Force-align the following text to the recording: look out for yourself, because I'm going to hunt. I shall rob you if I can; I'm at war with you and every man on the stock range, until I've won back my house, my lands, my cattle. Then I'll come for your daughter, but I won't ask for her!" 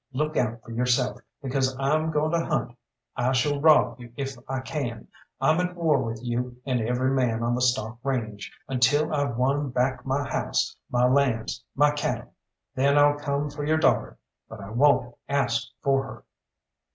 look 0.13 0.35
out 0.35 0.59
for 0.63 0.71
yourself, 0.71 1.19
because 1.43 1.77
I'm 1.77 2.09
going 2.09 2.31
to 2.31 2.43
hunt. 2.43 2.75
I 3.15 3.33
shall 3.33 3.61
rob 3.61 3.99
you 3.99 4.11
if 4.17 4.35
I 4.49 4.61
can; 4.61 5.07
I'm 5.39 5.59
at 5.59 5.75
war 5.75 6.01
with 6.01 6.23
you 6.23 6.59
and 6.65 6.81
every 6.81 7.11
man 7.11 7.43
on 7.43 7.53
the 7.53 7.61
stock 7.61 7.99
range, 8.01 8.51
until 8.67 9.13
I've 9.13 9.37
won 9.37 9.69
back 9.69 10.03
my 10.03 10.27
house, 10.27 10.75
my 10.89 11.05
lands, 11.07 11.63
my 11.75 11.91
cattle. 11.91 12.33
Then 12.73 12.97
I'll 12.97 13.19
come 13.19 13.51
for 13.51 13.63
your 13.63 13.77
daughter, 13.77 14.17
but 14.49 14.59
I 14.59 14.71
won't 14.71 15.13
ask 15.29 15.67
for 15.83 16.01
her!" 16.03 16.23